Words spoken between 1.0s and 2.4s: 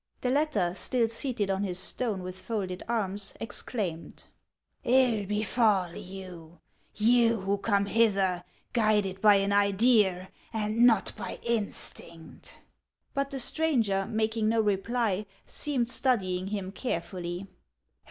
seated on his stone